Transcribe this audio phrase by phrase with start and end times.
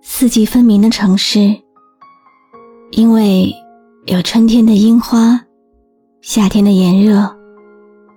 [0.00, 1.54] 四季分明的城市，
[2.90, 3.52] 因为
[4.06, 5.40] 有春天的樱花、
[6.20, 7.36] 夏天的炎热、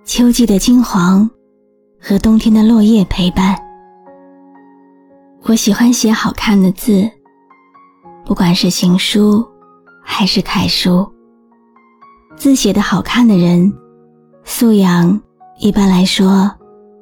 [0.04, 1.28] 秋季的金黄
[2.00, 3.56] 和冬天的落叶陪伴。
[5.42, 7.08] 我喜欢写好看的字，
[8.24, 9.46] 不管是行书
[10.02, 11.06] 还是楷书。
[12.36, 13.72] 字写的好看的人，
[14.44, 15.20] 素养
[15.58, 16.50] 一般来说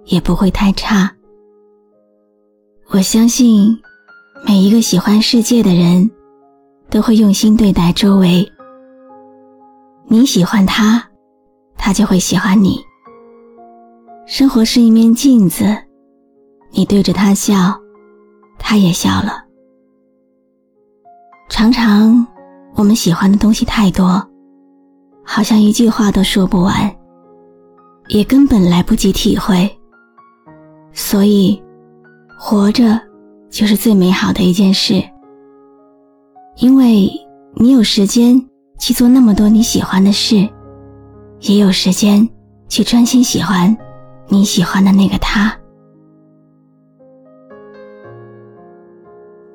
[0.04, 1.10] 也不会太差。
[2.88, 3.78] 我相信，
[4.46, 6.10] 每一个喜欢世界的人，
[6.88, 8.46] 都会用心对待周围。
[10.06, 11.02] 你喜欢他，
[11.76, 12.80] 他就会喜欢你。
[14.26, 15.64] 生活是一面镜子，
[16.70, 17.78] 你对着他笑，
[18.58, 19.44] 他也笑了。
[21.48, 22.26] 常常，
[22.74, 24.26] 我们喜欢的东西太多，
[25.24, 26.90] 好像一句话都说不完，
[28.08, 29.70] 也根本来不及体会。
[30.92, 31.60] 所以。
[32.42, 32.98] 活着，
[33.50, 35.02] 就是最美好的一件事，
[36.56, 37.10] 因为
[37.56, 38.40] 你有时间
[38.78, 40.48] 去做那么多你喜欢的事，
[41.40, 42.26] 也有时间
[42.68, 43.76] 去专心喜欢
[44.28, 45.52] 你喜欢的那个他。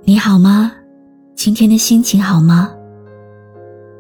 [0.04, 0.74] 你好吗？
[1.34, 2.70] 今天的心情好吗？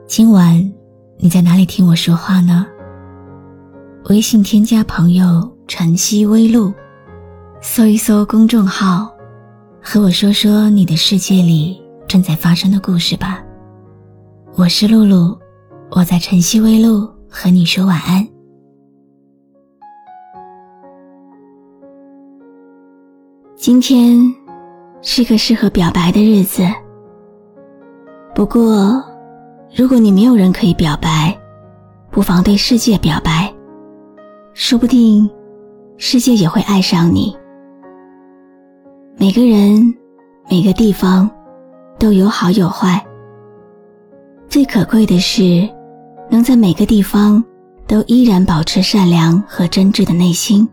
[0.05, 0.73] 今晚
[1.17, 2.67] 你在哪里听我说话呢？
[4.09, 6.73] 微信添加朋友晨曦微露。
[7.61, 9.14] 搜一搜公众号，
[9.87, 13.45] 和我说说你的世界里正在发生的故事吧。
[14.55, 15.37] 我是露露，
[15.91, 18.27] 我在晨曦微露和你说晚安。
[23.55, 24.19] 今天
[25.03, 26.63] 是个适合表白的日子，
[28.33, 29.01] 不过，
[29.75, 31.37] 如果你没有人可以表白，
[32.09, 33.53] 不妨对世界表白，
[34.55, 35.29] 说不定
[35.97, 37.37] 世界也会爱上你。
[39.17, 39.95] 每个人，
[40.51, 41.29] 每个地方，
[41.97, 43.03] 都有好有坏。
[44.49, 45.67] 最可贵的是，
[46.29, 47.41] 能在每个地方
[47.87, 50.67] 都依然保持善良和真挚的内心。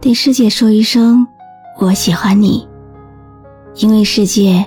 [0.00, 1.26] 对世界说一声
[1.80, 2.66] “我喜欢你”，
[3.76, 4.64] 因为世界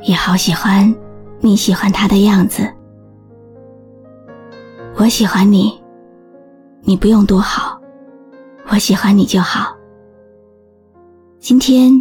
[0.00, 0.92] 也好喜欢
[1.40, 2.66] 你喜欢他的样子。
[4.96, 5.78] 我喜欢你，
[6.80, 7.78] 你不用多好，
[8.68, 9.76] 我喜欢你就好。
[11.42, 11.92] 今天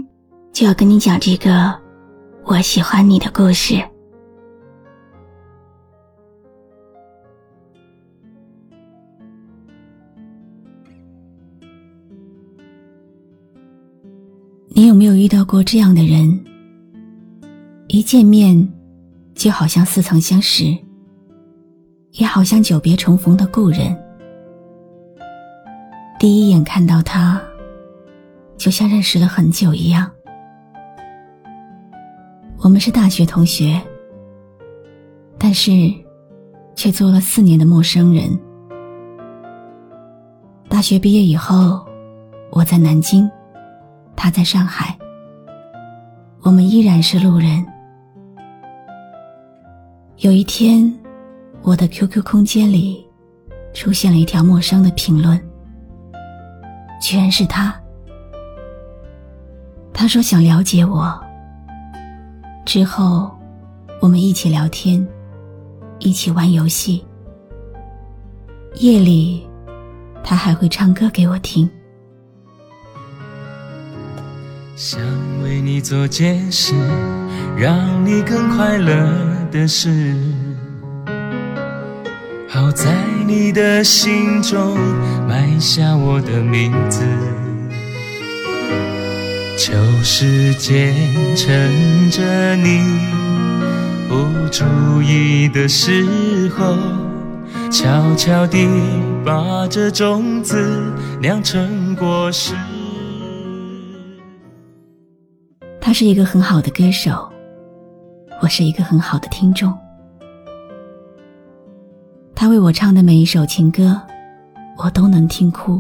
[0.53, 1.75] 就要跟你讲这个
[2.45, 3.73] 我喜欢你的故事。
[14.67, 16.39] 你有没有遇到过这样的人？
[17.87, 18.71] 一见面
[19.33, 20.65] 就好像似曾相识，
[22.11, 23.97] 也好像久别重逢的故人。
[26.19, 27.41] 第一眼看到他。
[28.61, 30.07] 就像认识了很久一样。
[32.59, 33.81] 我们是大学同学，
[35.39, 35.71] 但是
[36.75, 38.39] 却做了四年的陌生人。
[40.69, 41.83] 大学毕业以后，
[42.51, 43.27] 我在南京，
[44.15, 44.95] 他在上海，
[46.43, 47.65] 我们依然是路人。
[50.17, 50.93] 有一天，
[51.63, 53.03] 我的 QQ 空间里
[53.73, 55.35] 出现了一条陌生的评论，
[57.01, 57.75] 居然是他。
[60.01, 61.13] 他说想了解我。
[62.65, 63.29] 之后，
[63.99, 65.07] 我们一起聊天，
[65.99, 67.05] 一起玩游戏。
[68.77, 69.47] 夜里，
[70.23, 71.69] 他还会唱歌给我听。
[74.75, 74.99] 想
[75.43, 76.73] 为你做件事，
[77.55, 79.07] 让你更快乐
[79.51, 80.15] 的事，
[82.49, 82.91] 好在
[83.27, 84.75] 你的心中
[85.27, 87.05] 埋下我的名字。
[89.63, 89.71] 求
[90.01, 90.91] 时间
[91.35, 92.79] 趁着你
[94.09, 94.65] 不注
[95.03, 96.75] 意的时候，
[97.69, 98.67] 悄悄地
[99.23, 100.91] 把这种子
[101.21, 102.55] 酿成果实。
[105.79, 107.31] 他是一个很好的歌手，
[108.41, 109.71] 我是一个很好的听众。
[112.33, 114.01] 他为我唱的每一首情歌，
[114.83, 115.79] 我都能听哭。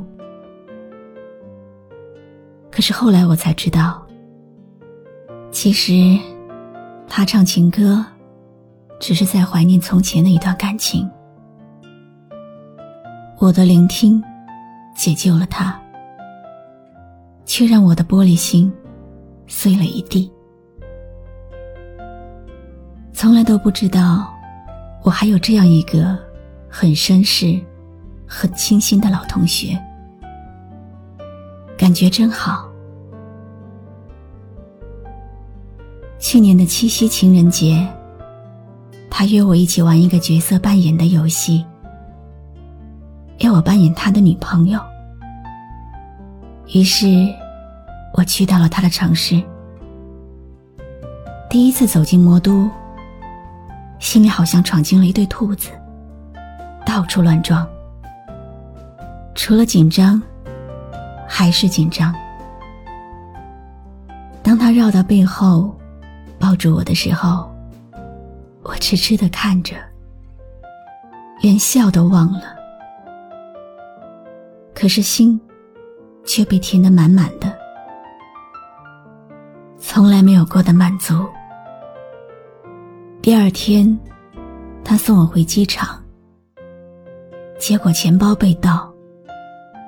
[2.81, 4.01] 是后来我才知道，
[5.51, 6.17] 其实
[7.07, 8.03] 他唱情歌，
[8.99, 11.09] 只是在怀念从前的一段感情。
[13.37, 14.23] 我的聆听，
[14.95, 15.79] 解救了他，
[17.45, 18.71] 却让我的玻璃心
[19.47, 20.31] 碎了一地。
[23.13, 24.33] 从来都不知道，
[25.03, 26.17] 我还有这样一个
[26.69, 27.59] 很绅士、
[28.25, 29.77] 很清新的老同学，
[31.77, 32.70] 感觉真好。
[36.21, 37.85] 去年的七夕情人节，
[39.09, 41.65] 他约我一起玩一个角色扮演的游戏，
[43.39, 44.79] 要我扮演他的女朋友。
[46.73, 47.27] 于是，
[48.13, 49.41] 我去到了他的城市。
[51.49, 52.69] 第一次走进魔都，
[53.97, 55.69] 心里好像闯进了一对兔子，
[56.85, 57.67] 到处乱撞。
[59.33, 60.21] 除了紧张，
[61.27, 62.13] 还是紧张。
[64.43, 65.75] 当他绕到背后。
[66.41, 67.49] 抱住我的时候，
[68.63, 69.75] 我痴痴的看着，
[71.39, 72.55] 连笑都忘了。
[74.73, 75.39] 可是心
[76.25, 77.55] 却被填得满满的，
[79.77, 81.13] 从来没有过的满足。
[83.21, 83.95] 第二天，
[84.83, 86.03] 他送我回机场，
[87.59, 88.91] 结果钱包被盗，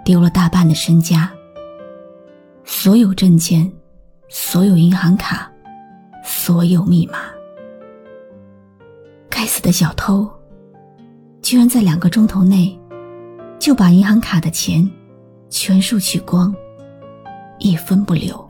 [0.06, 1.31] 丢了大半的身家，
[2.63, 3.71] 所有证件，
[4.29, 5.49] 所有银行卡。
[6.23, 7.19] 所有密码，
[9.29, 10.27] 该死的小偷，
[11.41, 12.79] 居然在两个钟头内
[13.59, 14.89] 就把银行卡的钱
[15.49, 16.55] 全数取光，
[17.59, 18.49] 一分不留。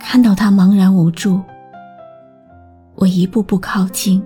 [0.00, 1.40] 看到他茫然无助，
[2.94, 4.24] 我一步步靠近，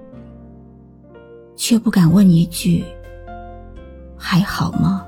[1.56, 2.84] 却不敢问一句
[4.16, 5.04] ：“还好吗？”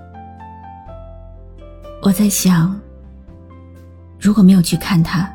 [2.03, 2.79] 我在想，
[4.21, 5.33] 如果没有去看他。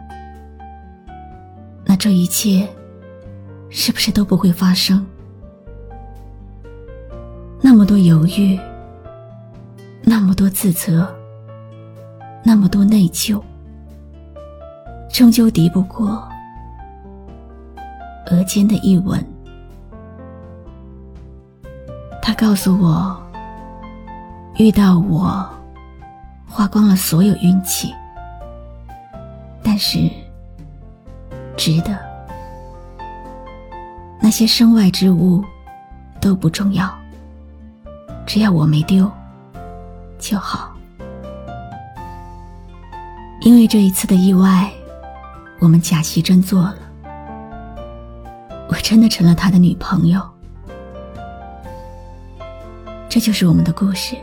[2.00, 2.66] 这一切，
[3.70, 5.06] 是不是都不会发生？
[7.62, 8.58] 那么多犹豫，
[10.02, 11.14] 那么多自责，
[12.42, 13.42] 那么多内疚，
[15.10, 16.26] 终究敌不过
[18.28, 19.22] 额间的一吻。
[22.22, 23.22] 他告诉我，
[24.56, 25.46] 遇到我，
[26.48, 27.94] 花光了所有运气，
[29.62, 30.10] 但是。
[31.60, 31.94] 值得，
[34.22, 35.44] 那些身外之物
[36.22, 36.90] 都不重要，
[38.26, 39.12] 只要我没丢
[40.18, 40.74] 就好。
[43.42, 44.72] 因为这一次的意外，
[45.60, 46.78] 我们假戏真做了，
[48.70, 50.22] 我真的成了他的女朋友。
[53.10, 54.16] 这就是我们的故事，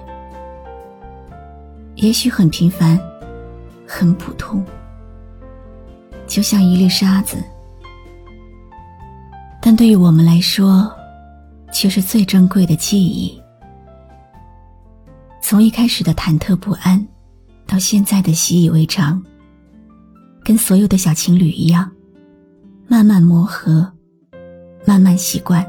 [1.97, 2.99] 也许很平凡，
[3.87, 4.65] 很普通。
[6.37, 7.43] 就像一粒沙子，
[9.59, 10.95] 但对于我们来说，
[11.73, 13.43] 却是最珍贵的记忆。
[15.41, 17.03] 从一开始的忐忑不安，
[17.67, 19.25] 到现在的习以为常，
[20.45, 21.91] 跟所有的小情侣一样，
[22.87, 23.91] 慢慢磨合，
[24.85, 25.67] 慢慢习惯。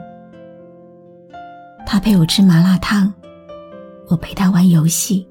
[1.85, 3.13] 他陪我吃麻辣烫，
[4.09, 5.25] 我陪他玩游戏；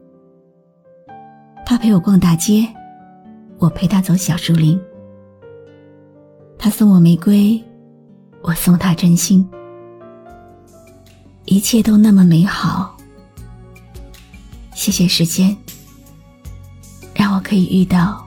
[1.66, 2.66] 他陪我逛大街，
[3.58, 4.80] 我陪他走小树林。
[6.66, 7.62] 他送我玫瑰，
[8.42, 9.48] 我送他真心，
[11.44, 12.96] 一切都那么美好。
[14.74, 15.56] 谢谢时间，
[17.14, 18.26] 让我可以遇到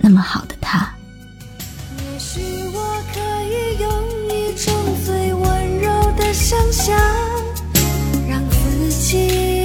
[0.00, 0.92] 那么好的他。
[2.12, 2.40] 也许
[2.74, 3.88] 我可以用
[4.28, 4.74] 一种
[5.06, 6.98] 最温柔的想象，
[8.28, 9.61] 让自己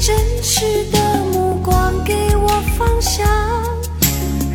[0.00, 3.26] 真实的目光给我方向，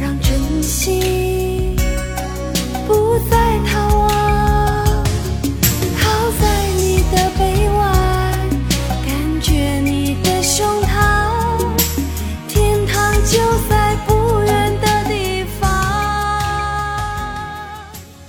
[0.01, 1.75] 让真心
[2.87, 5.03] 不再逃亡。
[5.99, 6.09] 靠
[6.39, 8.49] 在你的臂弯，
[9.05, 10.95] 感觉你的胸膛，
[12.47, 13.37] 天堂就
[13.69, 15.69] 在不远的地方。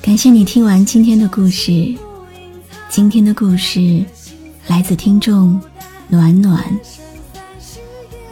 [0.02, 1.94] 感谢你听完今天的故事，
[2.90, 4.04] 今天的故事
[4.66, 5.60] 来自听众
[6.08, 6.62] 暖暖。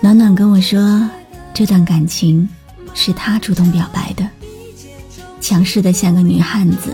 [0.02, 1.08] 暖暖跟我说，
[1.54, 2.48] 这段感情
[2.92, 4.28] 是他主动表白的，
[5.40, 6.92] 强势的像个女汉子。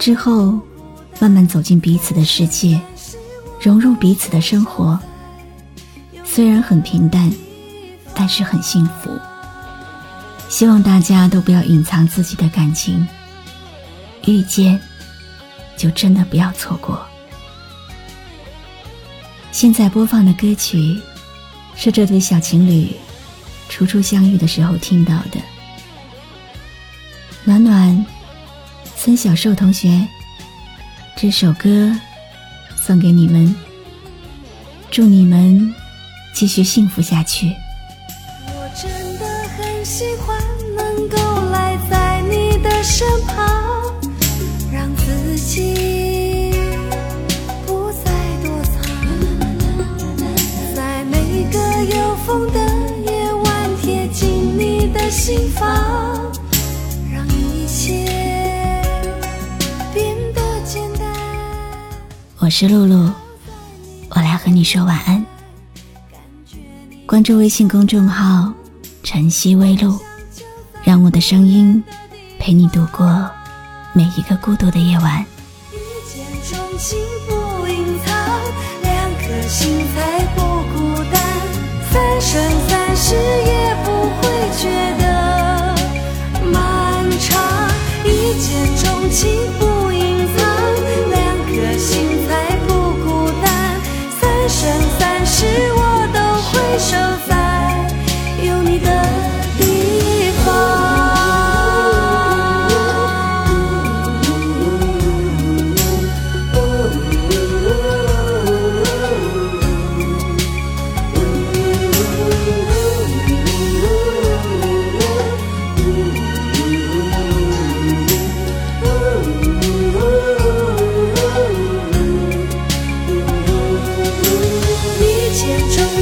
[0.00, 0.58] 之后，
[1.20, 2.80] 慢慢走进彼此的世界，
[3.60, 4.98] 融入彼此的生活。
[6.24, 7.32] 虽然很平淡，
[8.14, 9.16] 但是很幸福。
[10.48, 13.06] 希望大家都不要隐藏自己的感情，
[14.26, 14.80] 遇见，
[15.76, 17.00] 就真的不要错过。
[19.52, 21.00] 现在播放的歌曲
[21.80, 22.90] 是这对小情侣
[23.68, 25.40] 初初相遇的时候听到的。
[27.44, 28.04] 暖暖，
[28.96, 30.04] 孙小寿同学，
[31.16, 31.96] 这首歌
[32.84, 33.54] 送给你们，
[34.90, 35.72] 祝你们
[36.34, 37.54] 继续幸福下去。
[38.48, 40.36] 我真的很喜欢
[40.76, 41.16] 能够
[41.52, 43.94] 赖在你的身旁，
[44.72, 46.07] 让自己
[62.48, 63.12] 我是露露，
[64.08, 65.22] 我来和你说晚安。
[67.04, 68.50] 关注微信公众号
[69.04, 70.00] “晨曦微露”，
[70.82, 71.84] 让我的声音
[72.38, 73.30] 陪你度过
[73.92, 75.22] 每一个孤独的夜晚。
[75.72, 75.76] 一
[76.10, 78.16] 见钟情不隐藏，
[78.80, 80.40] 两颗心才不
[80.72, 81.22] 孤单。
[81.92, 84.22] 三生三世也不会
[84.56, 85.76] 觉得
[86.50, 87.68] 漫长。
[88.06, 89.28] 一见钟情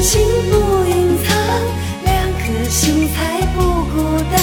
[0.06, 1.36] 幸福隐藏，
[2.04, 4.40] 两颗心才不孤单。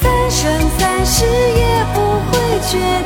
[0.00, 1.98] 三生三世也不
[2.30, 3.03] 会倦。